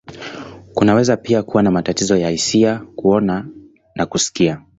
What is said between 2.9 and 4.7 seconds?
kuona, na kusikia.